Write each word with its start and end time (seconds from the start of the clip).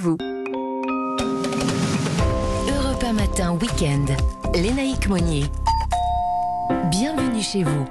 Vous. 0.00 0.16
Europe 2.70 3.04
Matin 3.14 3.58
Week-end. 3.60 4.04
Lénaïque 4.54 5.08
Monnier. 5.08 5.44
Bienvenue 6.90 7.42
chez 7.42 7.64
vous. 7.64 7.84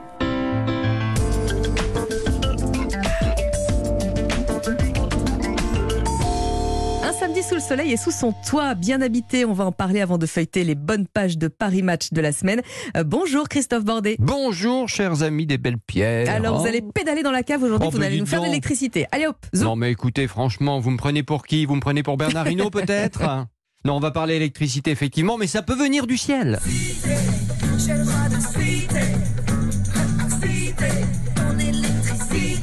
Samedi 7.38 7.48
sous 7.48 7.56
le 7.56 7.62
soleil 7.62 7.92
et 7.92 7.98
sous 7.98 8.12
son 8.12 8.34
toit 8.48 8.74
bien 8.76 9.02
habité. 9.02 9.46
On 9.46 9.54
va 9.54 9.66
en 9.66 9.72
parler 9.72 10.02
avant 10.02 10.18
de 10.18 10.26
feuilleter 10.26 10.64
les 10.64 10.76
bonnes 10.76 11.08
pages 11.08 11.38
de 11.38 11.48
Paris 11.48 11.84
Match 11.84 12.12
de 12.12 12.22
la 12.22 12.32
semaine. 12.32 12.62
Euh, 12.96 13.04
bonjour 13.04 13.48
Christophe 13.50 13.84
Bordet. 13.84 14.16
Bonjour, 14.20 14.88
chers 14.90 15.24
amis 15.24 15.46
des 15.46 15.58
belles 15.58 15.80
pierres. 15.80 16.30
Alors, 16.30 16.60
vous 16.60 16.68
allez 16.68 16.82
pédaler 16.82 17.24
dans 17.24 17.32
la 17.32 17.44
cave 17.44 17.64
aujourd'hui, 17.64 17.88
Oh, 17.92 17.96
vous 17.96 18.02
allez 18.02 18.20
nous 18.20 18.26
faire 18.26 18.42
de 18.42 18.46
l'électricité. 18.46 19.08
Allez 19.12 19.28
hop, 19.28 19.38
zoom. 19.56 19.66
Non, 19.66 19.76
mais 19.76 19.92
écoutez, 19.92 20.28
franchement, 20.28 20.80
vous 20.80 20.92
me 20.92 20.98
prenez 20.98 21.24
pour 21.24 21.46
qui? 21.46 21.66
Vous 21.66 21.76
me 21.76 21.82
prenez 21.82 22.04
pour 22.04 22.18
Bernard 22.18 22.48
Hinault, 22.50 22.70
peut-être? 22.70 23.48
Non, 23.86 23.96
on 23.96 24.00
va 24.00 24.12
parler 24.12 24.36
électricité, 24.36 24.92
effectivement, 24.92 25.38
mais 25.38 25.48
ça 25.48 25.62
peut 25.62 25.76
venir 25.76 26.08
du 26.08 26.18
ciel. 26.18 26.60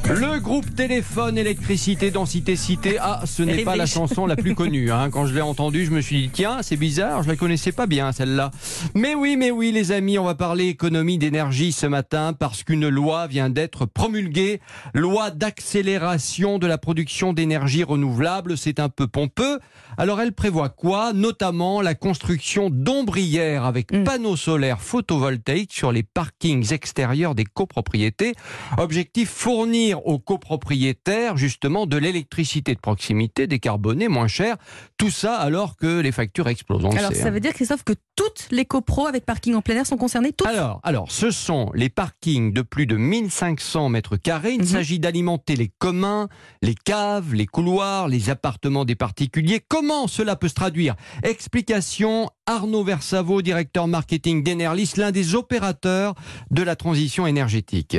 Le 0.07 0.39
groupe 0.39 0.75
Téléphone 0.75 1.39
Électricité 1.39 2.11
Densité 2.11 2.57
Cité. 2.57 2.99
Ah, 3.01 3.23
ce 3.25 3.43
n'est 3.43 3.65
pas 3.65 3.75
la 3.75 3.87
chanson 3.87 4.27
la 4.27 4.37
plus 4.37 4.55
connue. 4.55 4.91
hein. 4.93 5.09
Quand 5.11 5.25
je 5.27 5.35
l'ai 5.35 5.41
entendue, 5.41 5.87
je 5.87 5.91
me 5.91 6.01
suis 6.03 6.23
dit, 6.23 6.31
tiens, 6.31 6.59
c'est 6.62 6.77
bizarre, 6.77 7.23
je 7.23 7.29
la 7.29 7.37
connaissais 7.37 7.73
pas 7.73 7.87
bien, 7.87 8.12
celle-là. 8.12 8.51
Mais 8.95 9.15
oui, 9.15 9.37
mais 9.39 9.51
oui, 9.51 9.73
les 9.73 9.93
amis, 9.93 10.19
on 10.19 10.25
va 10.25 10.35
parler 10.35 10.67
économie 10.69 11.17
d'énergie 11.17 11.73
ce 11.73 11.87
matin 11.87 12.35
parce 12.39 12.62
qu'une 12.65 12.87
loi 12.89 13.27
vient 13.27 13.48
d'être 13.48 13.87
promulguée. 13.87 14.61
Loi 14.93 15.31
d'accélération 15.31 16.59
de 16.59 16.67
la 16.67 16.77
production 16.79 17.33
d'énergie 17.33 17.83
renouvelable. 17.83 18.59
C'est 18.59 18.81
un 18.81 18.91
peu 18.91 19.07
pompeux. 19.07 19.59
Alors, 19.97 20.21
elle 20.21 20.33
prévoit 20.33 20.69
quoi? 20.69 21.12
Notamment 21.15 21.81
la 21.81 21.95
construction 21.95 22.69
d'ombrières 22.71 23.65
avec 23.65 23.93
Mm. 23.93 24.05
panneaux 24.05 24.37
solaires 24.37 24.81
photovoltaïques 24.81 25.73
sur 25.73 25.93
les 25.93 26.03
parkings 26.03 26.73
extérieurs 26.73 27.34
des 27.34 27.45
copropriétés. 27.45 28.34
Objectif 28.78 29.31
fournir 29.31 29.94
aux 30.05 30.19
copropriétaires 30.19 31.37
justement 31.37 31.87
de 31.87 31.97
l'électricité 31.97 32.75
de 32.75 32.81
proximité 32.81 33.47
décarbonée, 33.47 34.09
moins 34.09 34.28
chère. 34.28 34.56
Tout 34.98 35.11
ça 35.11 35.37
alors 35.37 35.77
que 35.77 36.00
les 36.00 36.12
factures 36.12 36.48
explosent. 36.48 36.84
Alors, 36.97 37.12
sait, 37.12 37.14
ça 37.19 37.28
hein. 37.28 37.31
veut 37.31 37.41
dire, 37.41 37.53
Christophe, 37.53 37.84
que 37.84 37.95
toutes 38.17 38.47
les 38.50 38.65
copros 38.65 39.06
avec 39.06 39.25
parking 39.25 39.55
en 39.55 39.61
plein 39.62 39.77
air 39.77 39.87
sont 39.87 39.97
concernées 39.97 40.33
toutes 40.33 40.47
Alors, 40.47 40.81
alors, 40.83 41.11
ce 41.11 41.31
sont 41.31 41.70
les 41.75 41.89
parkings 41.89 42.53
de 42.53 42.62
plus 42.62 42.87
de 42.87 42.97
1500 42.97 43.89
mètres 43.89 44.17
carrés. 44.17 44.53
Il 44.55 44.61
Mhm. 44.61 44.67
s'agit 44.67 44.98
d'alimenter 44.98 45.56
les 45.56 45.70
communs, 45.78 46.28
les 46.62 46.75
caves, 46.75 47.34
les 47.34 47.47
couloirs, 47.47 48.09
les 48.09 48.31
appartements 48.31 48.84
des 48.84 48.95
particuliers. 48.95 49.61
Comment 49.67 50.06
cela 50.06 50.37
peut 50.37 50.48
se 50.48 50.55
traduire? 50.55 50.95
Explication 51.22 52.31
Arnaud 52.47 52.84
Versavo, 52.84 53.42
directeur 53.42 53.87
marketing 53.89 54.42
d'Enerlis, 54.42 54.92
l'un 54.97 55.11
des 55.12 55.34
opérateurs 55.34 56.15
de 56.50 56.62
la 56.62 56.77
transition 56.77 57.27
énergétique. 57.27 57.98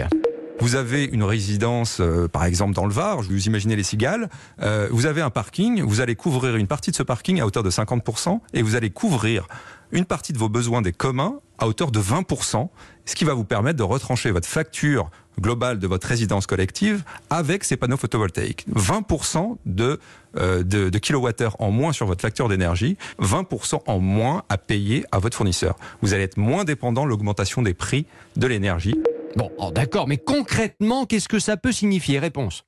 Vous 0.59 0.75
avez 0.75 1.03
une 1.03 1.23
résidence, 1.23 1.99
euh, 1.99 2.27
par 2.27 2.45
exemple 2.45 2.73
dans 2.73 2.85
le 2.85 2.93
Var, 2.93 3.21
je 3.23 3.29
vous 3.29 3.47
imaginez 3.47 3.75
les 3.75 3.83
cigales, 3.83 4.29
euh, 4.61 4.87
vous 4.89 5.05
avez 5.05 5.21
un 5.21 5.29
parking, 5.29 5.81
vous 5.81 5.99
allez 5.99 6.15
couvrir 6.15 6.55
une 6.55 6.67
partie 6.67 6.91
de 6.91 6.95
ce 6.95 7.03
parking 7.03 7.41
à 7.41 7.45
hauteur 7.45 7.61
de 7.61 7.69
50% 7.69 8.39
et 8.53 8.61
vous 8.61 8.75
allez 8.75 8.89
couvrir 8.89 9.47
une 9.91 10.05
partie 10.05 10.33
de 10.33 10.37
vos 10.37 10.49
besoins 10.49 10.81
des 10.81 10.93
communs 10.93 11.35
à 11.57 11.67
hauteur 11.67 11.91
de 11.91 11.99
20%, 11.99 12.69
ce 13.05 13.15
qui 13.15 13.25
va 13.25 13.33
vous 13.33 13.43
permettre 13.43 13.77
de 13.77 13.83
retrancher 13.83 14.31
votre 14.31 14.47
facture 14.47 15.09
globale 15.39 15.79
de 15.79 15.87
votre 15.87 16.07
résidence 16.07 16.47
collective 16.47 17.03
avec 17.29 17.63
ces 17.65 17.75
panneaux 17.75 17.97
photovoltaïques. 17.97 18.65
20% 18.73 19.57
de, 19.65 19.99
euh, 20.37 20.63
de, 20.63 20.89
de 20.89 20.97
kilowattheures 20.97 21.57
en 21.59 21.71
moins 21.71 21.91
sur 21.91 22.07
votre 22.07 22.21
facture 22.21 22.47
d'énergie, 22.47 22.97
20% 23.21 23.81
en 23.85 23.99
moins 23.99 24.43
à 24.49 24.57
payer 24.57 25.05
à 25.11 25.19
votre 25.19 25.35
fournisseur. 25.35 25.75
Vous 26.01 26.13
allez 26.13 26.23
être 26.23 26.37
moins 26.37 26.63
dépendant 26.63 27.03
de 27.03 27.09
l'augmentation 27.09 27.61
des 27.61 27.73
prix 27.73 28.05
de 28.37 28.47
l'énergie. 28.47 28.95
Bon, 29.35 29.51
oh, 29.57 29.69
d'accord, 29.71 30.07
mais 30.07 30.17
concrètement, 30.17 31.05
qu'est-ce 31.05 31.27
que 31.27 31.39
ça 31.39 31.57
peut 31.57 31.71
signifier? 31.71 32.19
Réponse. 32.19 32.63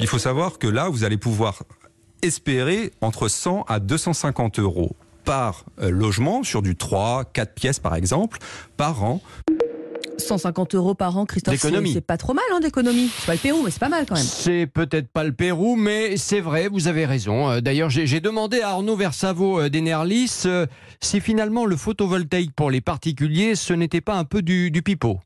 Il 0.00 0.08
faut 0.08 0.18
savoir 0.18 0.58
que 0.58 0.66
là, 0.66 0.88
vous 0.88 1.04
allez 1.04 1.16
pouvoir 1.16 1.62
espérer 2.22 2.90
entre 3.00 3.28
100 3.28 3.62
à 3.68 3.78
250 3.78 4.58
euros 4.58 4.96
par 5.24 5.64
euh, 5.80 5.90
logement 5.90 6.42
sur 6.42 6.62
du 6.62 6.76
3, 6.76 7.24
4 7.32 7.54
pièces 7.54 7.78
par 7.78 7.94
exemple, 7.94 8.38
par 8.76 9.04
an. 9.04 9.22
150 10.18 10.74
euros 10.74 10.94
par 10.94 11.16
an, 11.16 11.26
Christophe, 11.26 11.56
c'est 11.56 11.68
D'économie. 11.68 11.92
c'est 11.92 12.00
pas 12.00 12.16
trop 12.16 12.34
mal 12.34 12.44
hein, 12.52 12.60
d'économie. 12.60 13.10
C'est 13.18 13.26
pas 13.26 13.32
le 13.34 13.38
Pérou, 13.38 13.62
mais 13.64 13.70
c'est 13.70 13.80
pas 13.80 13.88
mal 13.88 14.06
quand 14.06 14.14
même. 14.14 14.24
C'est 14.24 14.66
peut-être 14.66 15.08
pas 15.08 15.24
le 15.24 15.32
Pérou, 15.32 15.76
mais 15.76 16.16
c'est 16.16 16.40
vrai, 16.40 16.68
vous 16.68 16.88
avez 16.88 17.06
raison. 17.06 17.50
Euh, 17.50 17.60
D'ailleurs, 17.60 17.90
j'ai 17.90 18.20
demandé 18.20 18.60
à 18.60 18.70
Arnaud 18.70 18.96
Versavo 18.96 19.60
euh, 19.60 19.68
d'Enerlis 19.68 20.42
euh, 20.46 20.66
si 21.00 21.20
finalement 21.20 21.66
le 21.66 21.76
photovoltaïque 21.76 22.54
pour 22.54 22.70
les 22.70 22.80
particuliers, 22.80 23.54
ce 23.54 23.72
n'était 23.72 24.00
pas 24.00 24.14
un 24.14 24.24
peu 24.24 24.42
du, 24.42 24.70
du 24.70 24.82
pipeau. 24.82 25.20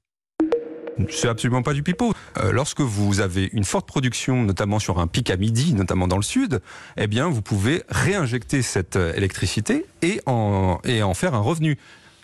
C'est 1.11 1.29
absolument 1.29 1.63
pas 1.63 1.73
du 1.73 1.83
pipeau. 1.83 2.13
Euh, 2.39 2.53
lorsque 2.53 2.81
vous 2.81 3.21
avez 3.21 3.49
une 3.53 3.65
forte 3.65 3.87
production, 3.87 4.43
notamment 4.43 4.79
sur 4.79 4.99
un 4.99 5.07
pic 5.07 5.31
à 5.31 5.37
midi, 5.37 5.75
notamment 5.75 6.09
dans 6.09 6.17
le 6.17 6.23
sud, 6.23 6.61
eh 6.97 7.07
bien, 7.07 7.29
vous 7.29 7.43
pouvez 7.43 7.83
réinjecter 7.89 8.63
cette 8.63 8.97
euh, 8.97 9.15
électricité 9.15 9.87
et 10.03 10.21
en, 10.27 10.81
et 10.85 11.03
en 11.03 11.15
faire 11.15 11.35
un 11.35 11.41
revenu. 11.41 11.79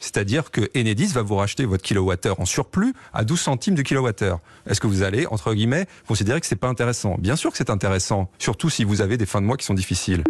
C'est-à-dire 0.04 0.50
que 0.50 0.68
Enedis 0.76 1.06
va 1.06 1.22
vous 1.22 1.36
racheter 1.36 1.64
votre 1.64 1.82
kilowattheure 1.82 2.38
en 2.38 2.44
surplus 2.44 2.92
à 3.14 3.24
12 3.24 3.40
centimes 3.40 3.74
de 3.74 3.80
kilowattheure. 3.80 4.38
Est-ce 4.68 4.78
que 4.78 4.86
vous 4.86 5.02
allez, 5.02 5.26
entre 5.26 5.54
guillemets, 5.54 5.86
considérer 6.06 6.42
que 6.42 6.46
c'est 6.46 6.56
pas 6.56 6.68
intéressant? 6.68 7.16
Bien 7.18 7.36
sûr 7.36 7.50
que 7.50 7.56
c'est 7.56 7.70
intéressant, 7.70 8.30
surtout 8.38 8.68
si 8.68 8.84
vous 8.84 9.00
avez 9.00 9.16
des 9.16 9.24
fins 9.24 9.40
de 9.40 9.46
mois 9.46 9.56
qui 9.56 9.64
sont 9.64 9.72
difficiles. 9.72 10.22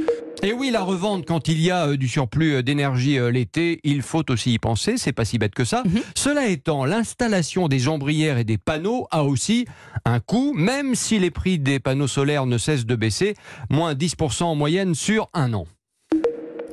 Et 0.44 0.52
oui, 0.52 0.70
la 0.70 0.82
revente, 0.82 1.26
quand 1.26 1.48
il 1.48 1.60
y 1.60 1.72
a 1.72 1.88
euh, 1.88 1.96
du 1.96 2.06
surplus 2.06 2.54
euh, 2.54 2.62
d'énergie 2.62 3.18
euh, 3.18 3.32
l'été, 3.32 3.80
il 3.82 4.02
faut 4.02 4.30
aussi 4.30 4.52
y 4.52 4.58
penser, 4.60 4.96
c'est 4.96 5.12
pas 5.12 5.24
si 5.24 5.38
bête 5.38 5.54
que 5.54 5.64
ça. 5.64 5.82
Mhm. 5.84 6.02
Cela 6.14 6.46
étant, 6.46 6.84
l'installation 6.84 7.66
des 7.66 7.88
ombrières 7.88 8.38
et 8.38 8.44
des 8.44 8.58
panneaux 8.58 9.08
a 9.10 9.24
aussi 9.24 9.66
un 10.04 10.20
coût, 10.20 10.52
même 10.54 10.94
si 10.94 11.18
les 11.18 11.32
prix 11.32 11.58
des 11.58 11.80
panneaux 11.80 12.06
solaires 12.06 12.46
ne 12.46 12.58
cessent 12.58 12.86
de 12.86 12.94
baisser, 12.94 13.34
moins 13.70 13.94
10% 13.94 14.44
en 14.44 14.54
moyenne 14.54 14.94
sur 14.94 15.30
un 15.34 15.52
an. 15.52 15.66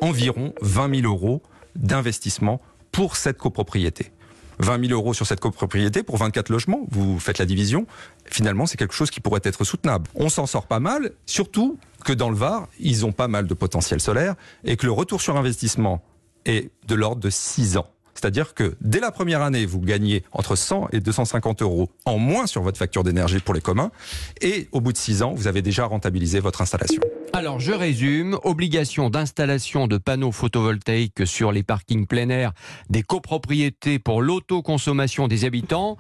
environ 0.01 0.53
20 0.61 1.01
000 1.01 1.11
euros 1.11 1.41
d'investissement 1.75 2.61
pour 2.91 3.15
cette 3.15 3.37
copropriété. 3.37 4.11
20 4.59 4.87
000 4.87 4.93
euros 4.93 5.13
sur 5.13 5.25
cette 5.25 5.39
copropriété 5.39 6.03
pour 6.03 6.17
24 6.17 6.49
logements, 6.49 6.85
vous 6.89 7.19
faites 7.19 7.39
la 7.39 7.45
division, 7.45 7.87
finalement 8.25 8.65
c'est 8.65 8.77
quelque 8.77 8.93
chose 8.93 9.09
qui 9.09 9.19
pourrait 9.19 9.41
être 9.43 9.63
soutenable. 9.63 10.09
On 10.13 10.29
s'en 10.29 10.45
sort 10.45 10.67
pas 10.67 10.79
mal, 10.79 11.11
surtout 11.25 11.79
que 12.05 12.13
dans 12.13 12.29
le 12.29 12.35
Var, 12.35 12.67
ils 12.79 13.05
ont 13.05 13.11
pas 13.11 13.27
mal 13.27 13.47
de 13.47 13.53
potentiel 13.53 13.99
solaire 13.99 14.35
et 14.63 14.77
que 14.77 14.85
le 14.85 14.91
retour 14.91 15.21
sur 15.21 15.35
investissement 15.35 16.03
est 16.45 16.69
de 16.87 16.95
l'ordre 16.95 17.21
de 17.21 17.29
6 17.29 17.77
ans. 17.77 17.87
C'est-à-dire 18.21 18.53
que 18.53 18.75
dès 18.81 18.99
la 18.99 19.09
première 19.09 19.41
année, 19.41 19.65
vous 19.65 19.79
gagnez 19.79 20.23
entre 20.31 20.55
100 20.55 20.89
et 20.91 20.99
250 20.99 21.63
euros 21.63 21.89
en 22.05 22.19
moins 22.19 22.45
sur 22.45 22.61
votre 22.61 22.77
facture 22.77 23.03
d'énergie 23.03 23.39
pour 23.39 23.55
les 23.55 23.61
communs. 23.61 23.89
Et 24.41 24.67
au 24.71 24.79
bout 24.79 24.93
de 24.93 24.97
6 24.97 25.23
ans, 25.23 25.33
vous 25.33 25.47
avez 25.47 25.63
déjà 25.63 25.85
rentabilisé 25.85 26.39
votre 26.39 26.61
installation. 26.61 27.01
Alors, 27.33 27.59
je 27.59 27.71
résume. 27.71 28.37
Obligation 28.43 29.09
d'installation 29.09 29.87
de 29.87 29.97
panneaux 29.97 30.31
photovoltaïques 30.31 31.25
sur 31.25 31.51
les 31.51 31.63
parkings 31.63 32.05
plein 32.05 32.29
air 32.29 32.51
des 32.91 33.01
copropriétés 33.01 33.97
pour 33.97 34.21
l'autoconsommation 34.21 35.27
des 35.27 35.45
habitants. 35.45 35.97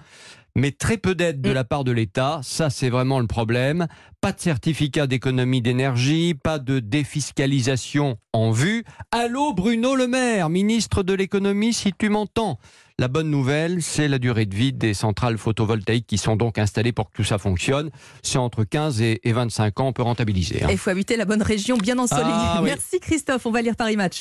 Mais 0.55 0.71
très 0.71 0.97
peu 0.97 1.15
d'aide 1.15 1.41
de 1.41 1.49
la 1.51 1.63
part 1.63 1.83
de 1.85 1.91
l'État, 1.93 2.41
ça 2.43 2.69
c'est 2.69 2.89
vraiment 2.89 3.19
le 3.19 3.27
problème. 3.27 3.87
Pas 4.19 4.33
de 4.33 4.39
certificat 4.39 5.07
d'économie 5.07 5.61
d'énergie, 5.61 6.33
pas 6.35 6.59
de 6.59 6.79
défiscalisation 6.79 8.17
en 8.33 8.51
vue. 8.51 8.83
Allô 9.11 9.53
Bruno 9.53 9.95
Le 9.95 10.07
Maire, 10.07 10.49
ministre 10.49 11.03
de 11.03 11.13
l'économie, 11.13 11.73
si 11.73 11.93
tu 11.97 12.09
m'entends. 12.09 12.59
La 12.99 13.07
bonne 13.07 13.31
nouvelle, 13.31 13.81
c'est 13.81 14.07
la 14.07 14.19
durée 14.19 14.45
de 14.45 14.53
vie 14.53 14.73
des 14.73 14.93
centrales 14.93 15.37
photovoltaïques 15.39 16.05
qui 16.05 16.19
sont 16.19 16.35
donc 16.35 16.59
installées 16.59 16.91
pour 16.91 17.09
que 17.09 17.15
tout 17.15 17.23
ça 17.23 17.39
fonctionne. 17.39 17.89
C'est 18.21 18.37
entre 18.37 18.63
15 18.63 19.01
et 19.01 19.19
et 19.23 19.31
25 19.33 19.79
ans, 19.79 19.87
on 19.87 19.93
peut 19.93 20.03
rentabiliser. 20.03 20.63
hein. 20.63 20.67
Il 20.69 20.77
faut 20.77 20.89
habiter 20.91 21.15
la 21.17 21.25
bonne 21.25 21.41
région 21.41 21.77
bien 21.77 21.97
ensoleillée. 21.97 22.29
Ah 22.31 22.59
oui. 22.61 22.69
Merci 22.69 22.99
Christophe, 22.99 23.45
on 23.47 23.51
va 23.51 23.61
lire 23.63 23.75
Paris 23.75 23.95
Match. 23.97 24.19